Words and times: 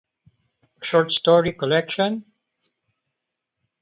A 0.81 0.83
short 0.83 1.11
story 1.11 1.53
collection. 1.53 2.25